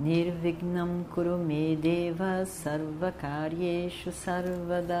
Nirvignam 0.00 1.04
Kurume 1.14 1.76
Deva 1.76 2.46
Sarvakaryeshu 2.46 4.10
Sarvada. 4.10 4.96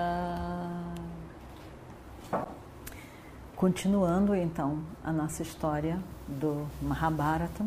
Continuando 3.56 4.34
então 4.34 4.80
a 5.02 5.10
nossa 5.10 5.40
história 5.42 5.98
do 6.28 6.66
Mahabharata, 6.82 7.64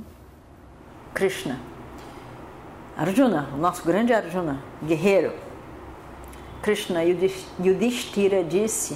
Krishna, 1.12 1.60
Arjuna, 2.96 3.50
o 3.56 3.58
nosso 3.58 3.84
grande 3.84 4.14
Arjuna, 4.14 4.62
guerreiro, 4.84 5.34
Krishna 6.62 7.00
Yudhishthira 7.04 8.44
disse 8.44 8.96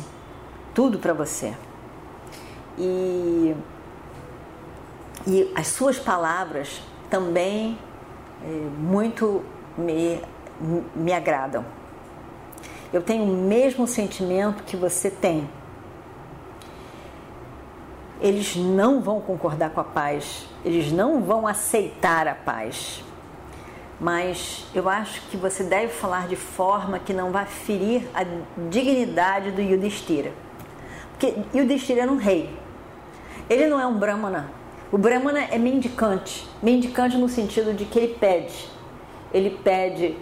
tudo 0.76 0.99
para 0.99 1.13
você. 1.13 1.55
E, 2.77 3.55
e 5.26 5.51
as 5.55 5.65
suas 5.70 5.98
palavras 5.98 6.84
também 7.09 7.79
muito 8.80 9.44
me, 9.77 10.22
me 10.96 11.14
agradam. 11.14 11.66
Eu 12.94 13.02
tenho 13.02 13.24
o 13.24 13.27
mesmo 13.27 13.88
sentimento 13.88 14.63
que 14.63 14.77
você 14.77 15.10
tem 15.10 15.48
eles 18.20 18.55
não 18.55 19.02
vão 19.02 19.21
concordar 19.21 19.70
com 19.70 19.79
a 19.79 19.84
paz, 19.84 20.48
eles 20.66 20.91
não 20.91 21.21
vão 21.21 21.48
aceitar 21.48 22.27
a 22.27 22.35
paz. 22.35 23.04
Mas 23.99 24.66
eu 24.76 24.88
acho 24.88 25.22
que 25.29 25.38
você 25.38 25.63
deve 25.63 25.91
falar 25.91 26.27
de 26.27 26.35
forma 26.35 26.99
que 26.99 27.13
não 27.13 27.32
vai 27.32 27.46
ferir 27.46 28.07
a 28.13 28.24
dignidade 28.70 29.51
do 29.51 29.62
Yudhishthira. 29.62 30.32
Porque 31.12 31.35
Yudhishthira 31.54 32.04
era 32.04 32.12
um 32.12 32.18
rei. 32.18 32.55
Ele 33.49 33.66
não 33.68 33.79
é 33.79 33.88
um 33.88 33.98
brahmana. 33.98 34.51
O 34.91 34.98
brahmana 34.98 35.41
é 35.52 35.57
mendicante. 35.57 36.48
Mendicante 36.63 37.18
no 37.18 37.27
sentido 37.27 37.74
de 37.74 37.85
que 37.85 37.99
ele 37.99 38.16
pede. 38.16 38.70
Ele 39.34 39.49
pede 39.49 40.16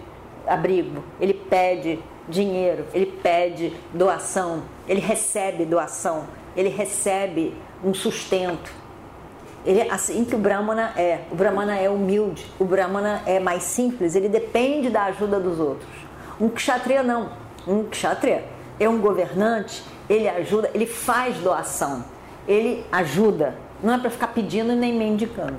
abrigo, 0.46 1.02
ele 1.20 1.34
pede 1.34 1.98
dinheiro, 2.28 2.84
ele 2.92 3.06
pede 3.06 3.72
doação, 3.94 4.62
ele 4.88 5.00
recebe 5.00 5.64
doação, 5.64 6.24
ele 6.56 6.68
recebe 6.68 7.54
um 7.84 7.94
sustento. 7.94 8.72
Ele, 9.64 9.82
assim 9.90 10.24
que 10.24 10.34
o 10.34 10.38
Brahmana 10.38 10.92
é. 10.96 11.20
O 11.30 11.34
Brahmana 11.34 11.76
é 11.76 11.90
humilde, 11.90 12.46
o 12.58 12.64
Brahmana 12.64 13.22
é 13.26 13.40
mais 13.40 13.64
simples, 13.64 14.14
ele 14.14 14.28
depende 14.28 14.90
da 14.90 15.04
ajuda 15.04 15.40
dos 15.40 15.58
outros. 15.58 15.90
Um 16.40 16.48
Kshatriya 16.48 17.02
não. 17.02 17.30
Um 17.66 17.84
Kshatriya 17.84 18.44
é 18.78 18.88
um 18.88 19.00
governante, 19.00 19.82
ele 20.08 20.28
ajuda, 20.28 20.70
ele 20.72 20.86
faz 20.86 21.36
doação, 21.38 22.04
ele 22.46 22.84
ajuda. 22.92 23.58
Não 23.82 23.94
é 23.94 23.98
para 23.98 24.10
ficar 24.10 24.28
pedindo 24.28 24.74
nem 24.74 24.92
mendicando. 24.92 25.58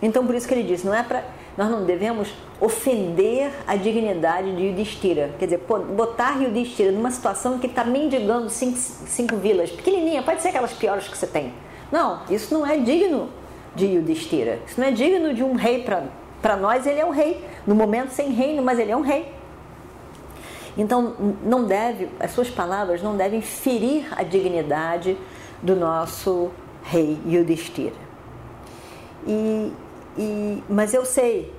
Então 0.00 0.26
por 0.26 0.34
isso 0.34 0.46
que 0.48 0.54
ele 0.54 0.64
disse, 0.64 0.86
não 0.86 0.94
é 0.94 1.02
para 1.02 1.22
nós 1.56 1.70
não 1.70 1.84
devemos 1.84 2.32
ofender 2.60 3.52
a 3.66 3.76
dignidade 3.76 4.56
de 4.56 4.68
Yudhishthira. 4.68 5.34
Quer 5.38 5.44
dizer, 5.46 5.66
botar 5.94 6.40
Yudhishthira 6.40 6.90
numa 6.92 7.10
situação 7.10 7.56
em 7.56 7.58
que 7.58 7.66
está 7.66 7.84
mendigando 7.84 8.48
cinco, 8.48 8.78
cinco 8.78 9.36
vilas, 9.36 9.70
pequenininha, 9.70 10.22
pode 10.22 10.40
ser 10.40 10.48
aquelas 10.48 10.72
piores 10.72 11.08
que 11.08 11.16
você 11.16 11.26
tem. 11.26 11.52
Não, 11.90 12.22
isso 12.30 12.54
não 12.54 12.66
é 12.66 12.78
digno 12.78 13.28
de 13.74 13.86
Yudhishthira. 13.86 14.60
Isso 14.66 14.80
não 14.80 14.88
é 14.88 14.90
digno 14.90 15.34
de 15.34 15.44
um 15.44 15.54
rei 15.54 15.84
para 16.40 16.56
nós, 16.56 16.86
ele 16.86 17.00
é 17.00 17.04
um 17.04 17.10
rei. 17.10 17.44
No 17.66 17.74
momento 17.74 18.10
sem 18.10 18.30
reino, 18.30 18.62
mas 18.62 18.78
ele 18.78 18.90
é 18.90 18.96
um 18.96 19.02
rei. 19.02 19.30
Então, 20.76 21.36
não 21.44 21.64
deve, 21.64 22.08
as 22.18 22.30
suas 22.30 22.48
palavras 22.48 23.02
não 23.02 23.14
devem 23.14 23.42
ferir 23.42 24.06
a 24.16 24.22
dignidade 24.22 25.18
do 25.62 25.76
nosso 25.76 26.50
rei 26.82 27.18
Yudhishthira. 27.26 27.96
E 29.26 29.72
e, 30.16 30.62
mas 30.68 30.92
eu 30.92 31.04
sei 31.04 31.52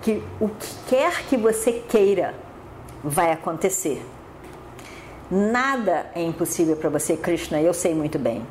que 0.00 0.22
o 0.40 0.48
que 0.48 0.74
quer 0.88 1.24
que 1.24 1.36
você 1.36 1.72
queira 1.88 2.34
vai 3.02 3.32
acontecer. 3.32 4.04
Nada 5.30 6.10
é 6.14 6.22
impossível 6.22 6.76
para 6.76 6.90
você, 6.90 7.16
Krishna, 7.16 7.60
eu 7.60 7.72
sei 7.72 7.94
muito 7.94 8.18
bem. 8.18 8.46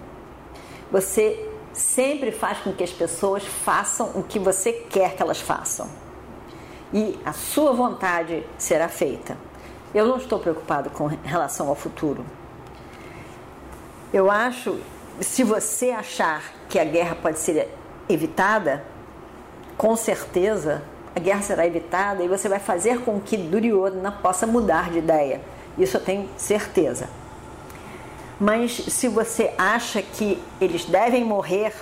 Você 0.91 1.47
sempre 1.73 2.31
faz 2.31 2.59
com 2.59 2.73
que 2.73 2.83
as 2.83 2.91
pessoas 2.91 3.45
façam 3.45 4.11
o 4.15 4.23
que 4.23 4.39
você 4.39 4.71
quer 4.71 5.15
que 5.15 5.21
elas 5.21 5.39
façam. 5.39 5.87
E 6.93 7.19
a 7.25 7.33
sua 7.33 7.73
vontade 7.73 8.45
será 8.57 8.87
feita. 8.89 9.37
Eu 9.93 10.05
não 10.05 10.17
estou 10.17 10.39
preocupado 10.39 10.89
com 10.89 11.07
relação 11.07 11.67
ao 11.67 11.75
futuro. 11.75 12.25
Eu 14.13 14.31
acho, 14.31 14.79
se 15.19 15.43
você 15.43 15.91
achar 15.91 16.43
que 16.69 16.79
a 16.79 16.83
guerra 16.83 17.15
pode 17.15 17.39
ser 17.39 17.69
evitada, 18.07 18.83
com 19.77 19.95
certeza 19.95 20.83
a 21.15 21.19
guerra 21.19 21.41
será 21.41 21.67
evitada 21.67 22.23
e 22.23 22.27
você 22.27 22.47
vai 22.47 22.59
fazer 22.59 23.01
com 23.01 23.19
que 23.19 23.35
Duryodhana 23.35 24.11
possa 24.11 24.47
mudar 24.47 24.89
de 24.89 24.99
ideia. 24.99 25.41
Isso 25.77 25.97
eu 25.97 26.01
tenho 26.01 26.29
certeza. 26.37 27.09
Mas 28.39 28.71
se 28.71 29.07
você 29.07 29.53
acha 29.57 30.01
que 30.01 30.41
eles 30.59 30.85
devem 30.85 31.23
morrer 31.23 31.73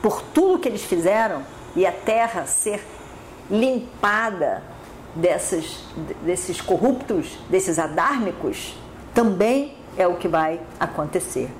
por 0.00 0.22
tudo 0.22 0.58
que 0.58 0.68
eles 0.68 0.84
fizeram 0.84 1.42
e 1.74 1.84
a 1.84 1.92
terra 1.92 2.46
ser 2.46 2.82
limpada 3.50 4.62
desses, 5.14 6.60
corruptos, 6.60 7.38
desses 7.50 7.78
adármicos, 7.78 8.74
também 9.12 9.76
é 9.96 10.06
o 10.06 10.14
que 10.14 10.28
vai 10.28 10.60
acontecer. 10.78 11.50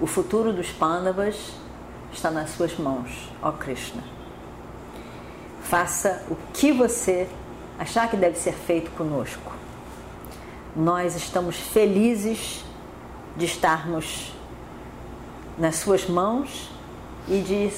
O 0.00 0.06
futuro 0.06 0.52
dos 0.52 0.70
Pandavas 0.70 1.52
está 2.12 2.30
nas 2.30 2.50
suas 2.50 2.76
mãos, 2.76 3.30
ó 3.40 3.52
Krishna. 3.52 4.02
Faça 5.62 6.24
o 6.30 6.36
que 6.52 6.72
você 6.72 7.28
achar 7.78 8.10
que 8.10 8.16
deve 8.16 8.38
ser 8.38 8.52
feito 8.52 8.90
conosco. 8.92 9.52
Nós 10.74 11.14
estamos 11.14 11.56
felizes 11.56 12.64
de 13.36 13.44
estarmos 13.44 14.32
nas 15.58 15.76
suas 15.76 16.08
mãos 16.08 16.70
e 17.28 17.40
de, 17.40 17.68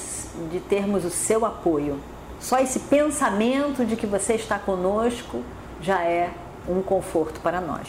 de 0.51 0.61
termos 0.61 1.05
o 1.05 1.11
seu 1.11 1.45
apoio. 1.45 1.99
Só 2.41 2.59
esse 2.59 2.81
pensamento 2.81 3.85
de 3.85 3.97
que 3.97 4.07
você 4.07 4.35
está 4.35 4.59
conosco 4.59 5.43
já 5.81 6.03
é 6.03 6.31
um 6.69 6.83
conforto 6.83 7.41
para 7.41 7.61
nós. 7.61 7.89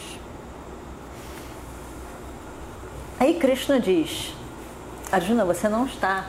Aí 3.18 3.34
Krishna 3.34 3.80
diz: 3.80 4.34
Arjuna, 5.10 5.44
você 5.44 5.68
não 5.68 5.86
está 5.86 6.26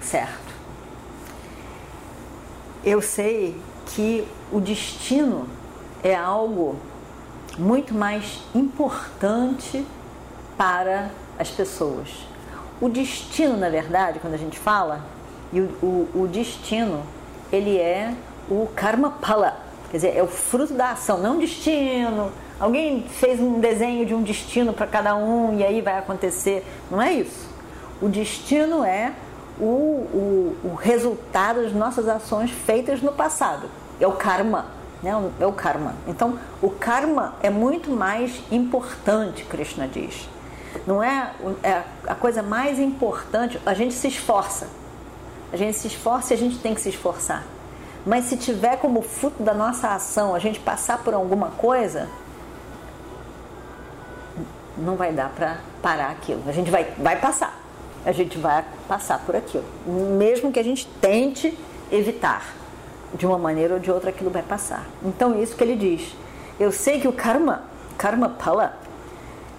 certo. 0.00 0.54
Eu 2.84 3.00
sei 3.00 3.60
que 3.86 4.26
o 4.50 4.60
destino 4.60 5.48
é 6.02 6.14
algo 6.14 6.76
muito 7.56 7.94
mais 7.94 8.40
importante 8.54 9.86
para 10.56 11.10
as 11.38 11.48
pessoas. 11.48 12.08
O 12.80 12.88
destino, 12.88 13.56
na 13.56 13.68
verdade, 13.70 14.18
quando 14.18 14.34
a 14.34 14.38
gente 14.38 14.58
fala, 14.58 15.04
e 15.52 15.60
o, 15.60 15.64
o, 15.82 16.22
o 16.22 16.28
destino, 16.28 17.04
ele 17.52 17.78
é 17.78 18.14
o 18.50 18.68
karma 18.74 19.10
pala, 19.10 19.58
quer 19.90 19.96
dizer, 19.96 20.16
é 20.16 20.22
o 20.22 20.26
fruto 20.26 20.74
da 20.74 20.90
ação, 20.90 21.18
não 21.18 21.38
destino. 21.38 22.32
Alguém 22.58 23.02
fez 23.02 23.38
um 23.38 23.60
desenho 23.60 24.06
de 24.06 24.14
um 24.14 24.22
destino 24.22 24.72
para 24.72 24.86
cada 24.86 25.14
um 25.14 25.58
e 25.58 25.64
aí 25.64 25.80
vai 25.82 25.98
acontecer. 25.98 26.64
Não 26.90 27.00
é 27.00 27.12
isso. 27.12 27.48
O 28.00 28.08
destino 28.08 28.84
é 28.84 29.12
o, 29.60 29.64
o, 29.64 30.56
o 30.64 30.74
resultado 30.74 31.62
das 31.62 31.72
nossas 31.72 32.08
ações 32.08 32.50
feitas 32.50 33.02
no 33.02 33.12
passado. 33.12 33.68
É 34.00 34.06
o 34.06 34.12
karma. 34.12 34.66
Né? 35.02 35.12
É 35.38 35.46
o 35.46 35.52
karma. 35.52 35.94
Então, 36.06 36.38
o 36.62 36.70
karma 36.70 37.34
é 37.42 37.50
muito 37.50 37.90
mais 37.90 38.42
importante, 38.50 39.44
Krishna 39.44 39.86
diz. 39.86 40.28
Não 40.86 41.02
é, 41.02 41.32
é 41.62 41.82
a 42.06 42.14
coisa 42.14 42.42
mais 42.42 42.78
importante. 42.78 43.60
A 43.66 43.74
gente 43.74 43.94
se 43.94 44.08
esforça. 44.08 44.68
A 45.52 45.56
gente 45.56 45.76
se 45.76 45.86
esforça 45.86 46.32
e 46.32 46.36
a 46.36 46.38
gente 46.38 46.58
tem 46.58 46.74
que 46.74 46.80
se 46.80 46.88
esforçar. 46.88 47.44
Mas 48.04 48.26
se 48.26 48.36
tiver 48.36 48.76
como 48.76 49.02
fruto 49.02 49.42
da 49.42 49.52
nossa 49.52 49.88
ação 49.88 50.34
a 50.34 50.38
gente 50.38 50.60
passar 50.60 50.98
por 50.98 51.12
alguma 51.12 51.50
coisa, 51.50 52.08
não 54.76 54.96
vai 54.96 55.12
dar 55.12 55.30
para 55.30 55.58
parar 55.82 56.10
aquilo. 56.10 56.42
A 56.46 56.52
gente 56.52 56.70
vai, 56.70 56.84
vai 56.98 57.16
passar 57.20 57.66
a 58.06 58.12
gente 58.12 58.38
vai 58.38 58.64
passar 58.86 59.18
por 59.26 59.34
aquilo, 59.34 59.64
mesmo 59.84 60.52
que 60.52 60.60
a 60.60 60.62
gente 60.62 60.86
tente 61.00 61.58
evitar. 61.90 62.54
de 63.14 63.24
uma 63.24 63.38
maneira 63.38 63.74
ou 63.74 63.80
de 63.80 63.90
outra 63.90 64.10
aquilo 64.10 64.30
vai 64.30 64.42
passar. 64.42 64.84
Então 65.02 65.32
é 65.34 65.38
isso 65.40 65.56
que 65.56 65.62
ele 65.62 65.76
diz. 65.76 66.14
Eu 66.58 66.70
sei 66.70 67.00
que 67.00 67.08
o 67.08 67.12
karma, 67.12 67.62
karma 67.96 68.28
pala, 68.28 68.76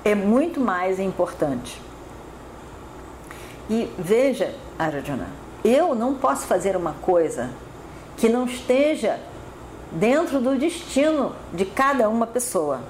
é 0.04 0.14
muito 0.14 0.60
mais 0.60 1.00
importante. 1.00 1.82
E 3.70 3.90
veja, 3.98 4.54
Arjuna, 4.78 5.28
eu 5.64 5.96
não 5.96 6.14
posso 6.14 6.46
fazer 6.46 6.76
uma 6.76 6.94
coisa 7.02 7.50
que 8.18 8.30
não 8.30 8.46
esteja 8.46 9.18
dentro 9.92 10.40
do 10.40 10.58
destino 10.58 11.34
de 11.54 11.66
cada 11.66 12.10
uma 12.10 12.28
pessoa. 12.28 12.82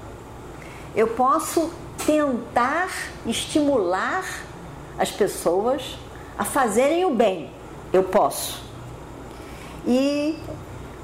Eu 0.96 1.08
posso 1.08 1.72
tentar 2.06 2.90
estimular 3.26 4.24
as 4.98 5.12
pessoas 5.12 5.98
a 6.38 6.46
fazerem 6.46 7.06
o 7.06 7.12
bem. 7.12 7.50
Eu 7.92 8.04
posso. 8.04 8.64
E 9.86 10.38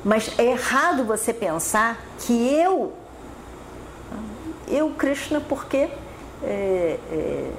mas 0.03 0.37
é 0.37 0.43
errado 0.43 1.05
você 1.05 1.33
pensar 1.33 1.97
que 2.19 2.33
eu 2.53 2.91
eu 4.67 4.89
Krishna 4.91 5.39
porque 5.39 5.89
é, 6.43 6.99
é, 7.11 7.51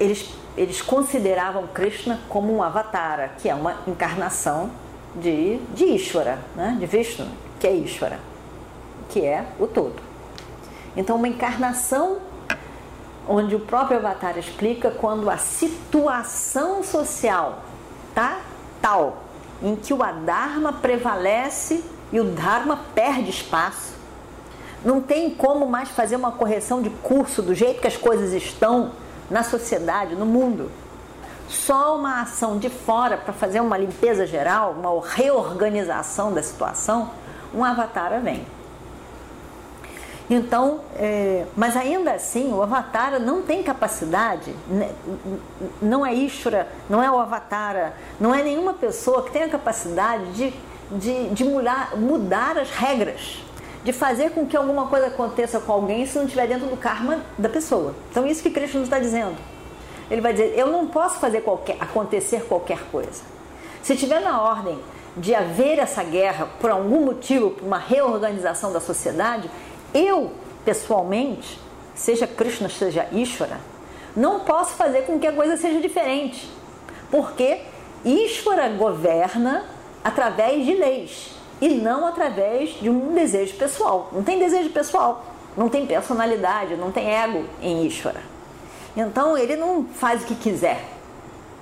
eles 0.00 0.34
eles 0.56 0.82
consideravam 0.82 1.66
Krishna 1.68 2.20
como 2.28 2.54
um 2.54 2.62
avatara, 2.62 3.30
que 3.38 3.48
é 3.48 3.54
uma 3.54 3.78
encarnação 3.86 4.70
de, 5.16 5.58
de 5.74 5.84
Ishvara, 5.84 6.38
né? 6.54 6.76
de 6.78 6.86
Vishnu, 6.86 7.26
que 7.58 7.66
é 7.66 7.72
Ishvara, 7.72 8.18
que 9.08 9.24
é 9.24 9.44
o 9.58 9.66
todo. 9.66 10.09
Então, 10.96 11.16
uma 11.16 11.28
encarnação 11.28 12.18
onde 13.28 13.54
o 13.54 13.60
próprio 13.60 13.98
Avatar 13.98 14.36
explica 14.38 14.90
quando 14.90 15.30
a 15.30 15.36
situação 15.36 16.82
social 16.82 17.62
tá 18.14 18.40
tal 18.82 19.18
em 19.62 19.76
que 19.76 19.92
o 19.92 20.02
Adharma 20.02 20.72
prevalece 20.72 21.84
e 22.12 22.18
o 22.18 22.24
Dharma 22.24 22.80
perde 22.94 23.30
espaço. 23.30 23.94
Não 24.84 25.00
tem 25.00 25.30
como 25.30 25.66
mais 25.66 25.90
fazer 25.90 26.16
uma 26.16 26.32
correção 26.32 26.80
de 26.80 26.90
curso 26.90 27.42
do 27.42 27.54
jeito 27.54 27.80
que 27.80 27.86
as 27.86 27.96
coisas 27.96 28.32
estão 28.32 28.92
na 29.30 29.42
sociedade, 29.42 30.16
no 30.16 30.24
mundo. 30.24 30.70
Só 31.48 31.96
uma 31.96 32.22
ação 32.22 32.58
de 32.58 32.70
fora 32.70 33.16
para 33.16 33.32
fazer 33.32 33.60
uma 33.60 33.76
limpeza 33.76 34.26
geral, 34.26 34.72
uma 34.72 35.06
reorganização 35.06 36.32
da 36.32 36.42
situação, 36.42 37.10
um 37.52 37.62
avatar 37.64 38.18
vem. 38.22 38.46
Então, 40.30 40.82
é, 40.96 41.44
mas 41.56 41.76
ainda 41.76 42.12
assim, 42.12 42.52
o 42.52 42.62
avatar 42.62 43.18
não 43.18 43.42
tem 43.42 43.64
capacidade, 43.64 44.54
né, 44.68 44.92
não 45.82 46.06
é 46.06 46.14
Ishvara, 46.14 46.68
não 46.88 47.02
é 47.02 47.10
o 47.10 47.18
avatar, 47.18 47.94
não 48.20 48.32
é 48.32 48.40
nenhuma 48.40 48.72
pessoa 48.72 49.24
que 49.24 49.32
tenha 49.32 49.48
capacidade 49.48 50.24
de, 50.32 50.52
de, 50.92 51.30
de 51.30 51.44
mudar, 51.44 51.96
mudar 51.96 52.56
as 52.56 52.70
regras 52.70 53.42
de 53.82 53.92
fazer 53.92 54.30
com 54.30 54.46
que 54.46 54.56
alguma 54.56 54.86
coisa 54.86 55.08
aconteça 55.08 55.58
com 55.58 55.72
alguém 55.72 56.06
se 56.06 56.16
não 56.16 56.24
estiver 56.24 56.46
dentro 56.46 56.68
do 56.68 56.76
karma 56.76 57.20
da 57.36 57.48
pessoa. 57.48 57.94
Então, 58.10 58.26
isso 58.26 58.42
que 58.42 58.50
Krishna 58.50 58.82
está 58.82 59.00
dizendo. 59.00 59.36
Ele 60.10 60.20
vai 60.20 60.32
dizer: 60.32 60.54
eu 60.56 60.66
não 60.68 60.86
posso 60.86 61.18
fazer 61.18 61.40
qualquer, 61.40 61.76
acontecer 61.80 62.44
qualquer 62.44 62.78
coisa. 62.92 63.22
Se 63.82 63.96
tiver 63.96 64.20
na 64.20 64.40
ordem 64.42 64.78
de 65.16 65.34
haver 65.34 65.78
essa 65.78 66.04
guerra 66.04 66.48
por 66.60 66.70
algum 66.70 67.04
motivo, 67.04 67.50
por 67.50 67.64
uma 67.64 67.78
reorganização 67.78 68.72
da 68.72 68.80
sociedade, 68.80 69.50
eu, 69.94 70.32
pessoalmente, 70.64 71.58
seja 71.94 72.26
Krishna, 72.26 72.68
seja 72.68 73.06
Ishvara, 73.12 73.58
não 74.16 74.40
posso 74.40 74.74
fazer 74.74 75.02
com 75.02 75.18
que 75.18 75.26
a 75.26 75.32
coisa 75.32 75.56
seja 75.56 75.80
diferente. 75.80 76.48
Porque 77.10 77.60
Ishvara 78.04 78.68
governa 78.70 79.64
através 80.02 80.64
de 80.64 80.74
leis 80.74 81.30
e 81.60 81.68
não 81.68 82.06
através 82.06 82.70
de 82.80 82.88
um 82.88 83.14
desejo 83.14 83.54
pessoal. 83.56 84.08
Não 84.12 84.22
tem 84.22 84.38
desejo 84.38 84.70
pessoal, 84.70 85.24
não 85.56 85.68
tem 85.68 85.86
personalidade, 85.86 86.76
não 86.76 86.90
tem 86.90 87.10
ego 87.10 87.44
em 87.60 87.86
Ishvara. 87.86 88.22
Então 88.96 89.36
ele 89.36 89.56
não 89.56 89.84
faz 89.84 90.22
o 90.22 90.26
que 90.26 90.34
quiser, 90.34 90.84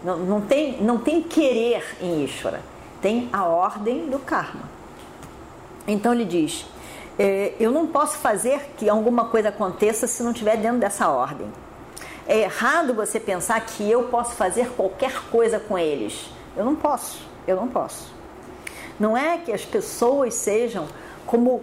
não, 0.02 0.16
não, 0.19 0.40
tem, 0.40 0.80
não 0.80 0.98
tem 0.98 1.22
querer 1.22 1.96
em 2.00 2.25
Ishvara, 2.25 2.60
tem 3.02 3.28
a 3.32 3.44
ordem 3.44 4.06
do 4.06 4.19
karma. 4.19 4.62
Então 5.86 6.12
ele 6.12 6.25
diz: 6.25 6.64
é, 7.19 7.55
Eu 7.59 7.73
não 7.73 7.87
posso 7.87 8.19
fazer 8.19 8.70
que 8.76 8.88
alguma 8.88 9.26
coisa 9.26 9.49
aconteça 9.49 10.06
se 10.06 10.23
não 10.23 10.31
estiver 10.31 10.56
dentro 10.56 10.79
dessa 10.79 11.09
ordem. 11.09 11.50
É 12.26 12.41
errado 12.41 12.94
você 12.94 13.19
pensar 13.19 13.59
que 13.61 13.91
eu 13.91 14.05
posso 14.05 14.35
fazer 14.35 14.70
qualquer 14.76 15.23
coisa 15.31 15.59
com 15.59 15.79
eles. 15.79 16.31
Eu 16.56 16.65
não 16.65 16.76
posso, 16.76 17.26
eu 17.47 17.56
não 17.56 17.69
posso. 17.69 18.12
Não 19.00 19.17
é 19.17 19.38
que 19.38 19.53
as 19.53 19.65
pessoas 19.65 20.35
sejam 20.35 20.87
como, 21.26 21.62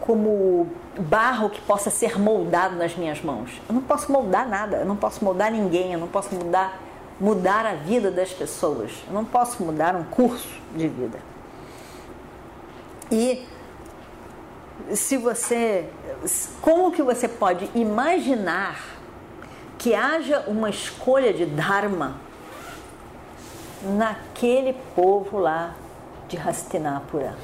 como 0.00 0.68
barro 0.98 1.50
que 1.50 1.60
possa 1.60 1.90
ser 1.90 2.18
moldado 2.18 2.76
nas 2.76 2.96
minhas 2.96 3.20
mãos. 3.20 3.60
Eu 3.68 3.74
não 3.74 3.82
posso 3.82 4.10
moldar 4.10 4.48
nada, 4.48 4.78
eu 4.78 4.86
não 4.86 4.96
posso 4.96 5.24
moldar 5.24 5.50
ninguém, 5.50 5.92
eu 5.92 5.98
não 5.98 6.08
posso 6.08 6.34
mudar, 6.34 6.80
mudar 7.20 7.66
a 7.66 7.74
vida 7.74 8.10
das 8.10 8.32
pessoas, 8.32 8.92
eu 9.06 9.12
não 9.12 9.24
posso 9.24 9.62
mudar 9.62 9.96
um 9.96 10.04
curso 10.04 10.48
de 10.74 10.88
vida. 10.88 11.18
E 13.10 13.46
se 14.94 15.16
você. 15.16 15.88
Como 16.60 16.92
que 16.92 17.02
você 17.02 17.28
pode 17.28 17.70
imaginar 17.74 18.96
que 19.78 19.94
haja 19.94 20.44
uma 20.46 20.70
escolha 20.70 21.32
de 21.32 21.44
Dharma 21.44 22.16
naquele 23.82 24.72
povo 24.94 25.38
lá 25.38 25.74
de 26.28 26.36
Hastinapura. 26.36 27.36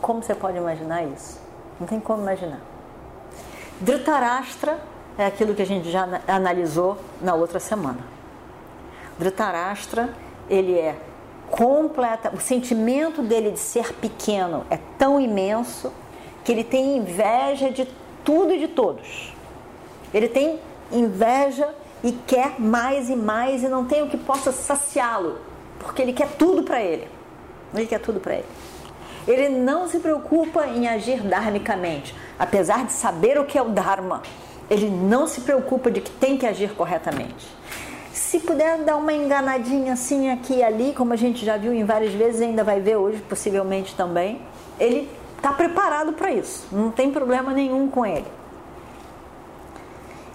Como 0.00 0.22
você 0.22 0.34
pode 0.34 0.56
imaginar 0.58 1.04
isso? 1.04 1.40
Não 1.78 1.86
tem 1.86 2.00
como 2.00 2.22
imaginar. 2.22 2.60
Dhritarashtra 3.80 4.78
é 5.18 5.26
aquilo 5.26 5.54
que 5.54 5.62
a 5.62 5.66
gente 5.66 5.90
já 5.90 6.06
analisou 6.28 6.98
na 7.20 7.34
outra 7.34 7.58
semana. 7.58 8.00
Dhritarashtra, 9.18 10.10
ele 10.48 10.78
é 10.78 10.96
completa, 11.50 12.30
o 12.34 12.40
sentimento 12.40 13.22
dele 13.22 13.50
de 13.50 13.58
ser 13.58 13.92
pequeno 13.94 14.64
é 14.70 14.78
tão 14.98 15.20
imenso 15.20 15.92
que 16.44 16.52
ele 16.52 16.64
tem 16.64 16.96
inveja 16.96 17.70
de 17.70 17.86
tudo 18.24 18.52
e 18.52 18.58
de 18.58 18.68
todos. 18.68 19.34
Ele 20.14 20.28
tem 20.28 20.58
inveja 20.90 21.68
e 22.02 22.12
quer 22.26 22.58
mais 22.58 23.10
e 23.10 23.16
mais 23.16 23.62
e 23.62 23.68
não 23.68 23.84
tem 23.84 24.02
o 24.02 24.08
que 24.08 24.16
possa 24.16 24.52
saciá-lo, 24.52 25.38
porque 25.78 26.00
ele 26.00 26.12
quer 26.12 26.28
tudo 26.38 26.62
para 26.62 26.82
ele. 26.82 27.08
Ele 27.74 27.86
quer 27.86 28.00
tudo 28.00 28.20
para 28.20 28.34
ele. 28.34 28.46
Ele 29.28 29.48
não 29.48 29.86
se 29.86 29.98
preocupa 29.98 30.66
em 30.66 30.88
agir 30.88 31.22
dharmicamente, 31.22 32.14
apesar 32.38 32.86
de 32.86 32.92
saber 32.92 33.38
o 33.38 33.44
que 33.44 33.58
é 33.58 33.62
o 33.62 33.68
Dharma. 33.68 34.22
Ele 34.68 34.88
não 34.88 35.26
se 35.26 35.42
preocupa 35.42 35.90
de 35.90 36.00
que 36.00 36.10
tem 36.10 36.36
que 36.36 36.46
agir 36.46 36.74
corretamente. 36.74 37.59
Se 38.30 38.38
puder 38.38 38.84
dar 38.84 38.94
uma 38.94 39.12
enganadinha 39.12 39.94
assim 39.94 40.30
aqui 40.30 40.58
e 40.58 40.62
ali, 40.62 40.94
como 40.96 41.12
a 41.12 41.16
gente 41.16 41.44
já 41.44 41.56
viu 41.56 41.74
em 41.74 41.84
várias 41.84 42.12
vezes, 42.12 42.40
ainda 42.40 42.62
vai 42.62 42.78
ver 42.78 42.94
hoje, 42.94 43.20
possivelmente 43.22 43.92
também, 43.96 44.40
ele 44.78 45.10
está 45.36 45.52
preparado 45.52 46.12
para 46.12 46.30
isso. 46.30 46.64
Não 46.70 46.92
tem 46.92 47.10
problema 47.10 47.52
nenhum 47.52 47.88
com 47.88 48.06
ele. 48.06 48.28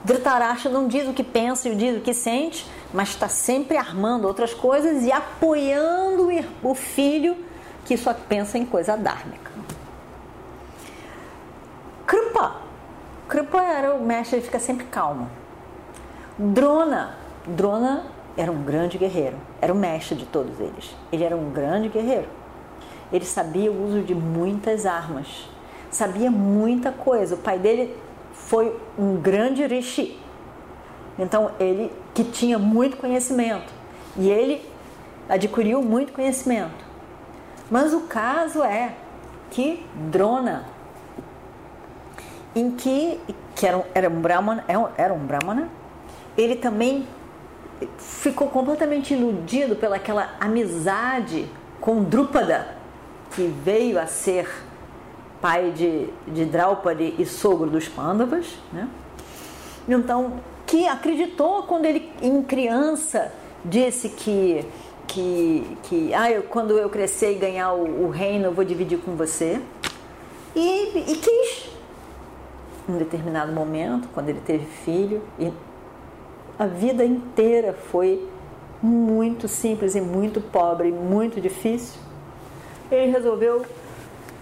Dhritarashtra 0.03 0.69
não 0.69 0.89
diz 0.89 1.07
o 1.07 1.13
que 1.13 1.23
pensa 1.23 1.69
e 1.69 1.75
diz 1.75 1.97
o 1.97 2.01
que 2.01 2.13
sente, 2.13 2.69
mas 2.93 3.07
está 3.11 3.29
sempre 3.29 3.77
armando 3.77 4.27
outras 4.27 4.53
coisas 4.53 5.01
e 5.05 5.11
apoiando 5.13 6.27
o 6.61 6.75
filho 6.75 7.37
que 7.85 7.95
só 7.95 8.13
pensa 8.13 8.57
em 8.57 8.65
coisa 8.65 8.97
dármica. 8.97 9.51
Kripa. 12.05 12.57
Kripa 13.29 13.63
era 13.63 13.95
o 13.95 14.03
mestre, 14.03 14.39
ele 14.39 14.45
fica 14.45 14.59
sempre 14.59 14.85
calmo. 14.87 15.29
Drona. 16.37 17.23
Drona 17.47 18.05
era 18.37 18.51
um 18.51 18.63
grande 18.63 18.97
guerreiro, 18.97 19.37
era 19.61 19.71
o 19.71 19.75
mestre 19.75 20.15
de 20.15 20.25
todos 20.25 20.59
eles. 20.59 20.95
Ele 21.11 21.23
era 21.23 21.35
um 21.35 21.51
grande 21.51 21.89
guerreiro. 21.89 22.27
Ele 23.11 23.25
sabia 23.25 23.71
o 23.71 23.85
uso 23.85 24.01
de 24.01 24.15
muitas 24.15 24.85
armas, 24.85 25.47
sabia 25.91 26.31
muita 26.31 26.91
coisa. 26.91 27.35
O 27.35 27.37
pai 27.37 27.59
dele 27.59 27.95
foi 28.33 28.75
um 28.97 29.15
grande 29.17 29.65
rishi. 29.65 30.19
Então 31.17 31.51
ele 31.59 31.91
que 32.13 32.23
tinha 32.23 32.59
muito 32.59 32.97
conhecimento 32.97 33.71
e 34.17 34.29
ele 34.29 34.61
adquiriu 35.29 35.81
muito 35.81 36.13
conhecimento. 36.13 36.83
Mas 37.69 37.93
o 37.93 38.01
caso 38.01 38.63
é 38.63 38.93
que 39.49 39.85
Drona, 40.11 40.65
em 42.55 42.71
que, 42.71 43.19
que 43.55 43.65
era, 43.65 43.85
era 43.93 44.09
um 44.09 44.21
Brahmana, 44.21 44.63
é 44.67 44.73
era 45.01 45.13
um 45.13 45.25
Brahmana, 45.25 45.69
ele 46.37 46.55
também 46.55 47.07
ficou 47.97 48.47
completamente 48.49 49.13
iludido 49.13 49.75
pelaquela 49.75 50.35
amizade 50.39 51.47
com 51.81 52.03
Drupada, 52.03 52.75
que 53.31 53.47
veio 53.47 53.99
a 53.99 54.07
ser 54.07 54.47
pai 55.41 55.71
de, 55.71 56.09
de 56.27 56.45
Draupadi 56.45 57.15
e 57.19 57.25
sogro 57.25 57.69
dos 57.69 57.87
Pandavas, 57.87 58.47
né? 58.71 58.87
Então, 59.87 60.39
que 60.65 60.87
acreditou 60.87 61.63
quando 61.63 61.85
ele, 61.85 62.11
em 62.21 62.41
criança, 62.41 63.31
disse 63.63 64.09
que, 64.09 64.65
que, 65.07 65.77
que 65.83 66.13
ah, 66.13 66.31
eu, 66.31 66.43
quando 66.43 66.77
eu 66.77 66.89
crescer 66.89 67.33
e 67.33 67.35
ganhar 67.35 67.73
o, 67.73 68.05
o 68.05 68.09
reino, 68.09 68.45
eu 68.45 68.53
vou 68.53 68.65
dividir 68.65 68.99
com 68.99 69.15
você. 69.15 69.61
E, 70.55 71.11
e 71.11 71.15
quis. 71.17 71.69
Em 72.89 72.97
determinado 72.97 73.51
momento, 73.51 74.07
quando 74.13 74.29
ele 74.29 74.41
teve 74.43 74.65
filho, 74.65 75.21
e 75.37 75.51
a 76.57 76.65
vida 76.65 77.03
inteira 77.03 77.73
foi 77.73 78.27
muito 78.81 79.47
simples 79.47 79.95
e 79.95 80.01
muito 80.01 80.39
pobre, 80.39 80.91
muito 80.91 81.41
difícil. 81.41 81.99
Ele 82.91 83.11
resolveu 83.11 83.65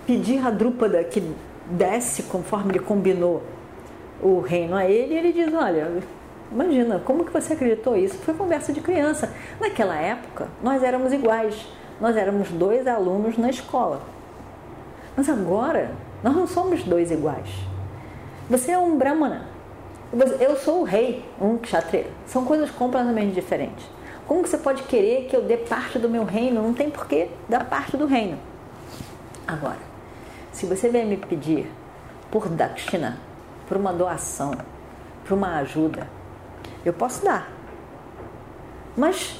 pedir 0.05 0.45
a 0.45 0.49
Drúpada 0.49 1.03
que 1.03 1.23
desse 1.65 2.23
conforme 2.23 2.73
ele 2.73 2.79
combinou 2.79 3.41
o 4.21 4.39
reino 4.39 4.75
a 4.75 4.85
ele, 4.85 5.13
e 5.13 5.17
ele 5.17 5.33
diz: 5.33 5.53
Olha, 5.53 5.91
imagina, 6.51 6.99
como 6.99 7.25
que 7.25 7.31
você 7.31 7.53
acreditou 7.53 7.95
isso? 7.95 8.17
Foi 8.19 8.33
conversa 8.33 8.71
de 8.71 8.81
criança. 8.81 9.33
Naquela 9.59 9.95
época, 9.95 10.47
nós 10.61 10.83
éramos 10.83 11.11
iguais, 11.13 11.67
nós 11.99 12.15
éramos 12.15 12.49
dois 12.49 12.87
alunos 12.87 13.37
na 13.37 13.49
escola. 13.49 14.01
Mas 15.15 15.29
agora, 15.29 15.91
nós 16.23 16.35
não 16.35 16.47
somos 16.47 16.83
dois 16.83 17.11
iguais. 17.11 17.49
Você 18.49 18.71
é 18.71 18.77
um 18.77 18.97
brahmana, 18.97 19.47
eu 20.39 20.55
sou 20.57 20.81
o 20.81 20.83
rei, 20.83 21.25
um 21.41 21.57
kshatriya. 21.57 22.07
São 22.27 22.45
coisas 22.45 22.69
completamente 22.69 23.33
diferentes. 23.33 23.85
Como 24.27 24.43
que 24.43 24.49
você 24.49 24.57
pode 24.57 24.83
querer 24.83 25.25
que 25.25 25.35
eu 25.35 25.41
dê 25.41 25.57
parte 25.57 25.97
do 25.97 26.07
meu 26.07 26.23
reino? 26.23 26.61
Não 26.61 26.73
tem 26.73 26.89
porquê 26.89 27.29
dar 27.49 27.65
parte 27.65 27.97
do 27.97 28.05
reino. 28.05 28.37
Agora, 29.47 29.79
se 30.51 30.65
você 30.65 30.89
vem 30.89 31.05
me 31.05 31.17
pedir 31.17 31.69
por 32.31 32.47
dakshina, 32.47 33.19
por 33.67 33.75
uma 33.75 33.91
doação, 33.91 34.53
por 35.25 35.33
uma 35.33 35.57
ajuda, 35.57 36.07
eu 36.85 36.93
posso 36.93 37.23
dar. 37.25 37.51
Mas 38.95 39.39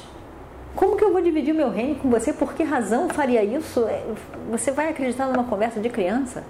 como 0.74 0.96
que 0.96 1.04
eu 1.04 1.12
vou 1.12 1.22
dividir 1.22 1.54
o 1.54 1.56
meu 1.56 1.70
reino 1.70 1.94
com 1.96 2.10
você? 2.10 2.32
Por 2.32 2.52
que 2.52 2.64
razão 2.64 3.08
faria 3.08 3.44
isso? 3.44 3.86
É, 3.86 4.04
você 4.50 4.72
vai 4.72 4.88
acreditar 4.88 5.26
numa 5.28 5.44
conversa 5.44 5.80
de 5.80 5.88
criança? 5.88 6.42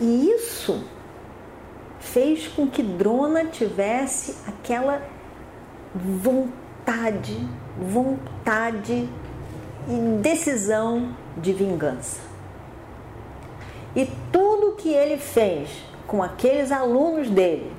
E 0.00 0.30
isso 0.30 0.84
fez 2.02 2.48
com 2.48 2.66
que 2.66 2.82
Drona 2.82 3.46
tivesse 3.46 4.36
aquela 4.46 5.00
vontade, 5.94 7.48
vontade 7.78 9.08
e 9.88 10.20
decisão 10.20 11.14
de 11.36 11.52
vingança. 11.52 12.20
E 13.94 14.10
tudo 14.32 14.72
que 14.76 14.88
ele 14.88 15.16
fez 15.16 15.70
com 16.06 16.22
aqueles 16.22 16.72
alunos 16.72 17.30
dele 17.30 17.72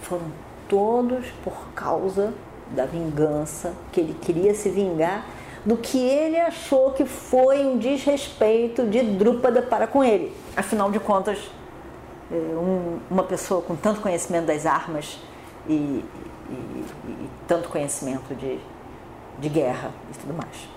foram 0.00 0.32
todos 0.68 1.26
por 1.44 1.68
causa 1.74 2.32
da 2.70 2.86
vingança, 2.86 3.74
que 3.92 4.00
ele 4.00 4.16
queria 4.20 4.54
se 4.54 4.70
vingar 4.70 5.26
do 5.66 5.76
que 5.76 5.98
ele 5.98 6.38
achou 6.38 6.92
que 6.92 7.04
foi 7.04 7.66
um 7.66 7.76
desrespeito 7.76 8.86
de 8.86 9.02
Drúpada 9.02 9.60
para 9.60 9.86
com 9.86 10.02
ele. 10.02 10.34
Afinal 10.56 10.90
de 10.90 10.98
contas, 10.98 11.38
é, 12.30 13.02
uma 13.10 13.24
pessoa 13.24 13.62
com 13.62 13.74
tanto 13.76 14.00
conhecimento 14.00 14.46
das 14.46 14.66
armas 14.66 15.18
e, 15.68 15.72
e, 15.72 16.04
e 17.08 17.30
tanto 17.46 17.68
conhecimento 17.68 18.34
de, 18.34 18.58
de 19.38 19.48
guerra 19.48 19.90
e 20.12 20.18
tudo 20.18 20.34
mais. 20.34 20.68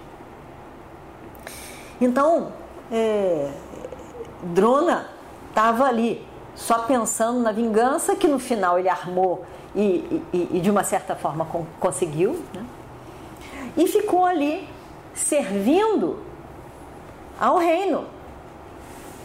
Então, 2.02 2.52
é, 2.92 3.52
Drona 4.44 5.08
estava 5.50 5.86
ali, 5.86 6.26
só 6.56 6.80
pensando 6.80 7.40
na 7.40 7.52
vingança, 7.52 8.16
que 8.16 8.28
no 8.28 8.40
final 8.40 8.78
ele 8.78 8.90
armou 8.90 9.46
e, 9.76 10.22
e, 10.34 10.50
e 10.54 10.60
de 10.60 10.70
uma 10.70 10.84
certa 10.84 11.16
forma 11.16 11.48
conseguiu, 11.80 12.44
né? 12.54 12.66
e 13.78 13.88
ficou 13.88 14.26
ali 14.26 14.68
servindo 15.14 16.20
ao 17.40 17.58
reino, 17.58 18.06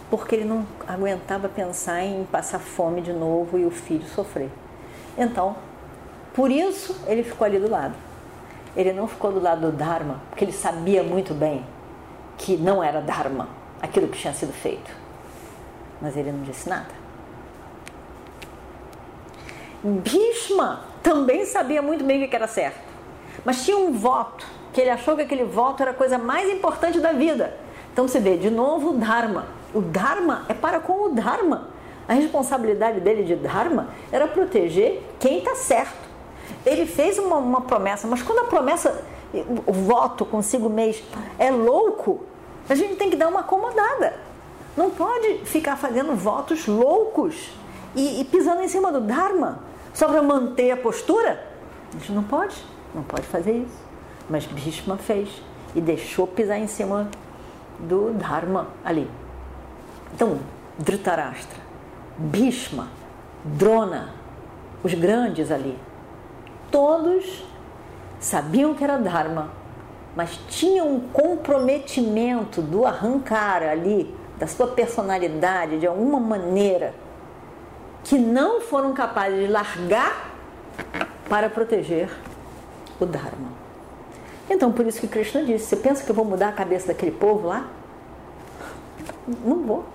porque 0.09 0.35
ele 0.35 0.45
não 0.45 0.65
aguentava 0.87 1.47
pensar 1.47 2.03
em 2.03 2.25
passar 2.25 2.59
fome 2.59 3.01
de 3.01 3.13
novo 3.13 3.57
e 3.57 3.65
o 3.65 3.71
filho 3.71 4.05
sofrer. 4.07 4.49
Então, 5.17 5.55
por 6.33 6.51
isso 6.51 6.99
ele 7.07 7.23
ficou 7.23 7.45
ali 7.45 7.59
do 7.59 7.69
lado. 7.69 7.95
Ele 8.75 8.93
não 8.93 9.07
ficou 9.07 9.31
do 9.31 9.39
lado 9.39 9.71
do 9.71 9.77
Dharma, 9.77 10.21
porque 10.29 10.45
ele 10.45 10.51
sabia 10.51 11.03
muito 11.03 11.33
bem 11.33 11.65
que 12.37 12.55
não 12.55 12.83
era 12.83 13.01
Dharma 13.01 13.49
aquilo 13.81 14.07
que 14.07 14.17
tinha 14.17 14.33
sido 14.33 14.53
feito 14.53 14.99
mas 16.01 16.15
ele 16.15 16.31
não 16.31 16.41
disse 16.41 16.69
nada. 16.69 16.99
Bhishma 19.83 20.81
também 21.01 21.45
sabia 21.45 21.81
muito 21.81 22.03
bem 22.03 22.23
o 22.23 22.27
que 22.27 22.35
era 22.35 22.47
certo, 22.47 22.79
mas 23.45 23.63
tinha 23.63 23.77
um 23.77 23.93
voto, 23.93 24.45
que 24.73 24.81
ele 24.81 24.89
achou 24.89 25.15
que 25.15 25.21
aquele 25.21 25.45
voto 25.45 25.81
era 25.81 25.91
a 25.91 25.93
coisa 25.93 26.17
mais 26.17 26.49
importante 26.49 26.99
da 26.99 27.11
vida. 27.11 27.57
Então 27.91 28.07
você 28.07 28.19
vê, 28.19 28.37
de 28.37 28.49
novo, 28.49 28.91
o 28.91 28.97
Dharma. 28.97 29.58
O 29.73 29.81
Dharma 29.81 30.45
é 30.49 30.53
para 30.53 30.79
com 30.79 31.05
o 31.05 31.09
Dharma. 31.09 31.69
A 32.07 32.13
responsabilidade 32.13 32.99
dele 32.99 33.23
de 33.23 33.35
Dharma 33.35 33.89
era 34.11 34.27
proteger 34.27 35.03
quem 35.19 35.39
está 35.39 35.55
certo. 35.55 36.09
Ele 36.65 36.85
fez 36.85 37.19
uma, 37.19 37.37
uma 37.37 37.61
promessa, 37.61 38.07
mas 38.07 38.21
quando 38.21 38.39
a 38.39 38.45
promessa, 38.45 39.03
o 39.67 39.71
voto 39.71 40.25
consigo 40.25 40.69
mesmo 40.69 41.05
é 41.37 41.51
louco, 41.51 42.21
a 42.67 42.73
gente 42.73 42.95
tem 42.95 43.09
que 43.09 43.15
dar 43.15 43.27
uma 43.27 43.41
acomodada. 43.41 44.15
Não 44.75 44.89
pode 44.89 45.39
ficar 45.45 45.75
fazendo 45.75 46.15
votos 46.15 46.65
loucos 46.65 47.51
e, 47.95 48.21
e 48.21 48.25
pisando 48.25 48.61
em 48.61 48.67
cima 48.67 48.91
do 48.91 49.01
Dharma 49.01 49.59
só 49.93 50.07
para 50.07 50.21
manter 50.21 50.71
a 50.71 50.77
postura. 50.77 51.43
A 51.93 51.97
gente 51.97 52.11
não 52.11 52.23
pode, 52.23 52.55
não 52.93 53.03
pode 53.03 53.27
fazer 53.27 53.51
isso. 53.51 53.77
Mas 54.29 54.45
Bhishma 54.45 54.97
fez 54.97 55.29
e 55.75 55.81
deixou 55.81 56.25
pisar 56.25 56.57
em 56.57 56.67
cima 56.67 57.09
do 57.79 58.13
Dharma 58.13 58.67
ali. 58.83 59.09
Então, 60.13 60.39
Dhritarashtra, 60.77 61.59
Bhishma, 62.17 62.87
Drona, 63.43 64.13
os 64.83 64.93
grandes 64.93 65.51
ali, 65.51 65.77
todos 66.71 67.45
sabiam 68.19 68.73
que 68.73 68.83
era 68.83 68.97
Dharma, 68.97 69.51
mas 70.15 70.37
tinham 70.49 70.95
um 70.95 70.99
comprometimento 70.99 72.61
do 72.61 72.85
arrancar 72.85 73.63
ali 73.63 74.13
da 74.37 74.47
sua 74.47 74.67
personalidade 74.67 75.79
de 75.79 75.87
alguma 75.87 76.19
maneira 76.19 76.93
que 78.03 78.17
não 78.17 78.61
foram 78.61 78.93
capazes 78.93 79.39
de 79.39 79.47
largar 79.47 80.31
para 81.27 81.49
proteger 81.49 82.09
o 82.99 83.05
Dharma. 83.05 83.49
Então, 84.49 84.71
por 84.71 84.85
isso 84.87 84.99
que 84.99 85.07
Krishna 85.07 85.43
disse: 85.43 85.65
Você 85.65 85.75
pensa 85.75 86.03
que 86.03 86.09
eu 86.09 86.15
vou 86.15 86.25
mudar 86.25 86.49
a 86.49 86.53
cabeça 86.53 86.87
daquele 86.87 87.11
povo 87.11 87.47
lá? 87.47 87.67
Não 89.45 89.63
vou. 89.63 89.85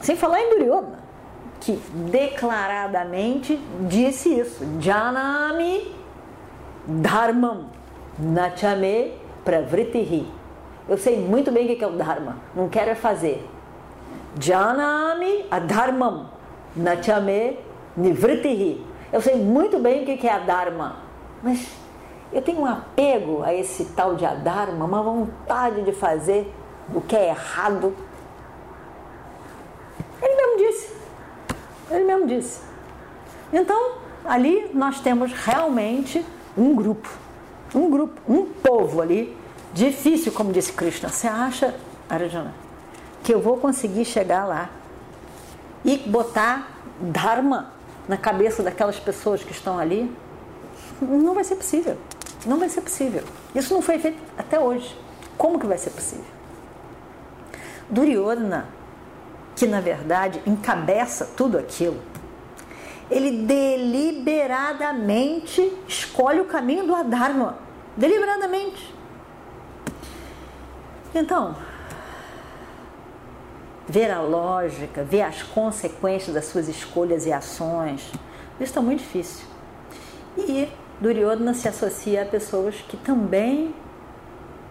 Sem 0.00 0.16
falar 0.16 0.40
em 0.40 0.50
Duryodhana, 0.50 1.00
que 1.60 1.72
declaradamente 2.10 3.56
disse 3.88 4.40
isso: 4.40 4.64
Janami 4.80 5.94
Dharmam 6.86 7.66
Nachame 8.18 9.14
Pravritihi. 9.44 10.26
Eu 10.88 10.98
sei 10.98 11.20
muito 11.20 11.52
bem 11.52 11.72
o 11.72 11.76
que 11.76 11.84
é 11.84 11.86
o 11.86 11.92
Dharma, 11.92 12.36
não 12.54 12.68
quero 12.68 12.90
é 12.90 12.94
fazer. 12.94 13.48
Janami 14.38 15.46
adharmam 15.50 16.28
nachame 16.76 17.58
nivritihi. 17.96 18.84
Eu 19.12 19.20
sei 19.20 19.36
muito 19.36 19.78
bem 19.78 20.02
o 20.02 20.18
que 20.18 20.26
é 20.26 20.32
a 20.32 20.38
Dharma, 20.38 20.96
mas 21.42 21.68
eu 22.32 22.40
tenho 22.40 22.60
um 22.60 22.66
apego 22.66 23.42
a 23.42 23.52
esse 23.52 23.86
tal 23.86 24.14
de 24.14 24.24
Adharma, 24.24 24.84
uma 24.84 25.02
vontade 25.02 25.82
de 25.82 25.92
fazer 25.92 26.52
o 26.94 27.00
que 27.00 27.16
é 27.16 27.28
errado. 27.28 27.94
Ele 30.22 30.36
mesmo 30.36 30.56
disse. 30.58 31.00
Ele 31.90 32.04
mesmo 32.20 32.26
disse. 32.26 32.60
Então, 33.52 33.92
ali 34.24 34.70
nós 34.72 35.00
temos 35.00 35.32
realmente 35.32 36.24
um 36.56 36.74
grupo, 36.74 37.08
um 37.74 37.90
grupo, 37.90 38.20
um 38.28 38.44
povo 38.44 39.00
ali 39.00 39.36
Difícil, 39.72 40.32
como 40.32 40.52
disse 40.52 40.72
Krishna. 40.72 41.08
Você 41.08 41.28
acha, 41.28 41.74
Arjuna, 42.08 42.52
que 43.22 43.32
eu 43.32 43.40
vou 43.40 43.56
conseguir 43.56 44.04
chegar 44.04 44.44
lá 44.44 44.68
e 45.84 45.96
botar 45.98 46.76
Dharma 47.00 47.72
na 48.08 48.16
cabeça 48.16 48.62
daquelas 48.62 48.98
pessoas 48.98 49.42
que 49.42 49.52
estão 49.52 49.78
ali? 49.78 50.10
Não 51.00 51.34
vai 51.34 51.44
ser 51.44 51.54
possível. 51.54 51.96
Não 52.44 52.58
vai 52.58 52.68
ser 52.68 52.80
possível. 52.80 53.22
Isso 53.54 53.72
não 53.72 53.80
foi 53.80 53.98
feito 53.98 54.18
até 54.36 54.58
hoje. 54.58 54.98
Como 55.38 55.58
que 55.58 55.66
vai 55.66 55.78
ser 55.78 55.90
possível? 55.90 56.24
Duryodhana, 57.88 58.68
que 59.54 59.66
na 59.66 59.80
verdade 59.80 60.42
encabeça 60.46 61.30
tudo 61.36 61.58
aquilo, 61.58 62.00
ele 63.10 63.42
deliberadamente 63.42 65.72
escolhe 65.88 66.40
o 66.40 66.44
caminho 66.44 66.86
do 66.86 66.94
Adharma. 66.94 67.58
Deliberadamente. 67.96 68.94
Então, 71.14 71.56
ver 73.88 74.10
a 74.10 74.20
lógica, 74.20 75.02
ver 75.02 75.22
as 75.22 75.42
consequências 75.42 76.34
das 76.34 76.44
suas 76.44 76.68
escolhas 76.68 77.24
e 77.26 77.32
ações, 77.32 78.02
isso 78.54 78.60
está 78.60 78.80
muito 78.80 79.00
difícil. 79.00 79.44
E 80.38 80.68
Duryodhana 81.00 81.54
se 81.54 81.66
associa 81.66 82.22
a 82.22 82.26
pessoas 82.26 82.76
que 82.76 82.96
também 82.96 83.74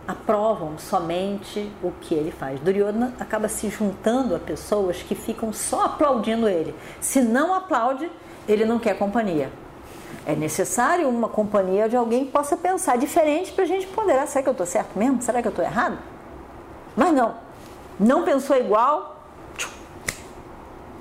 aprovam 0.08 0.80
somente 0.80 1.70
o 1.84 1.92
que 1.92 2.16
ele 2.16 2.32
faz. 2.32 2.60
Duryodhana 2.62 3.14
acaba 3.20 3.50
se 3.50 3.70
juntando 3.70 4.36
a 4.36 4.40
pessoas 4.40 5.04
que 5.04 5.14
ficam 5.14 5.52
só 5.52 5.86
aplaudindo 5.86 6.48
ele. 6.48 6.74
Se 7.02 7.22
não 7.22 7.54
aplaude, 7.54 8.10
ele 8.52 8.66
não 8.66 8.80
quer 8.80 8.98
companhia. 8.98 9.52
É 10.26 10.36
necessário 10.36 11.08
uma 11.08 11.30
companhia 11.30 11.88
de 11.88 11.96
alguém 11.96 12.26
que 12.26 12.32
possa 12.32 12.58
pensar 12.58 12.98
diferente 12.98 13.52
para 13.52 13.64
a 13.64 13.68
gente 13.68 13.88
ponderar. 13.88 14.28
Será 14.28 14.44
que 14.44 14.50
eu 14.50 14.54
estou 14.54 14.66
certo 14.66 14.98
mesmo? 14.98 15.22
Será 15.22 15.42
que 15.42 15.48
eu 15.48 15.52
estou 15.52 15.64
errado? 15.64 15.98
Mas 16.96 17.14
não. 17.14 17.36
Não 18.00 18.24
pensou 18.24 18.58
igual. 18.58 19.24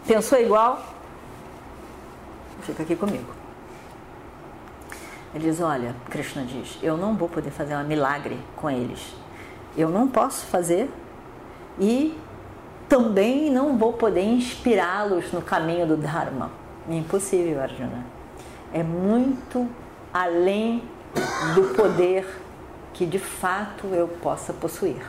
Pensou 0.07 0.39
igual. 0.39 0.83
Fica 2.63 2.83
aqui 2.83 2.97
comigo. 2.97 3.33
Ele 5.35 5.51
diz: 5.51 5.61
Olha, 5.61 5.95
Krishna 6.11 6.45
diz, 6.45 6.79
eu 6.83 6.97
não 6.97 7.15
vou 7.15 7.29
poder 7.29 7.51
fazer 7.51 7.77
um 7.77 7.85
milagre 7.85 8.39
com 8.57 8.71
eles. 8.71 9.15
Eu 9.77 9.89
não 9.91 10.09
posso 10.09 10.47
fazer 10.47 10.91
e 11.79 12.19
também 12.89 13.51
não 13.51 13.77
vou 13.77 13.93
poder 13.93 14.23
inspirá-los 14.23 15.33
no 15.33 15.43
caminho 15.43 15.87
do 15.87 15.97
Dharma. 15.97 16.51
Impossível, 16.89 17.61
Arjuna. 17.61 18.05
É 18.73 18.83
muito 18.83 19.69
além 20.13 20.83
do 21.55 21.75
poder 21.75 22.27
que 22.93 23.05
de 23.07 23.19
fato 23.19 23.87
eu 23.89 24.09
possa 24.09 24.53
possuir. 24.53 25.03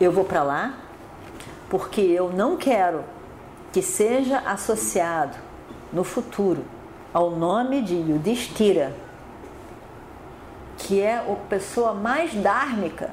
Eu 0.00 0.12
vou 0.12 0.24
para 0.24 0.42
lá 0.42 0.74
porque 1.68 2.00
eu 2.00 2.30
não 2.30 2.56
quero 2.56 3.04
que 3.72 3.82
seja 3.82 4.38
associado 4.38 5.36
no 5.92 6.04
futuro 6.04 6.64
ao 7.12 7.30
nome 7.30 7.82
de 7.82 7.94
Yudhishthira, 7.94 8.94
que 10.76 11.00
é 11.00 11.16
a 11.16 11.36
pessoa 11.48 11.94
mais 11.94 12.34
dármica 12.34 13.10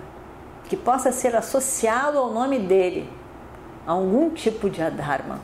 que 0.70 0.76
possa 0.76 1.12
ser 1.12 1.36
associado 1.36 2.18
ao 2.18 2.32
nome 2.32 2.60
dele 2.60 3.10
a 3.86 3.92
algum 3.92 4.30
tipo 4.30 4.70
de 4.70 4.82
adharma, 4.82 5.40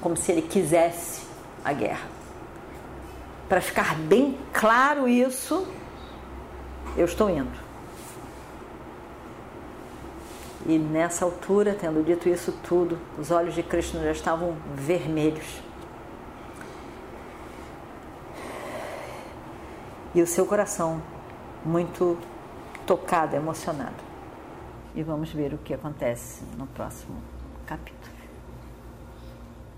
como 0.00 0.16
se 0.16 0.32
ele 0.32 0.42
quisesse 0.42 1.22
a 1.64 1.72
guerra. 1.72 2.08
Para 3.48 3.60
ficar 3.60 3.96
bem 3.96 4.38
claro 4.52 5.08
isso, 5.08 5.66
eu 6.96 7.04
estou 7.04 7.28
indo. 7.28 7.70
E 10.66 10.78
nessa 10.78 11.24
altura, 11.24 11.76
tendo 11.78 12.04
dito 12.04 12.28
isso 12.28 12.52
tudo, 12.62 12.98
os 13.18 13.30
olhos 13.30 13.54
de 13.54 13.62
Krishna 13.62 14.02
já 14.02 14.12
estavam 14.12 14.56
vermelhos. 14.74 15.60
e 20.14 20.22
o 20.22 20.26
seu 20.26 20.44
coração 20.46 21.02
muito 21.64 22.18
tocado, 22.86 23.36
emocionado. 23.36 24.10
E 24.94 25.02
vamos 25.02 25.32
ver 25.32 25.54
o 25.54 25.58
que 25.58 25.72
acontece 25.72 26.42
no 26.56 26.66
próximo 26.66 27.16
capítulo. 27.66 28.19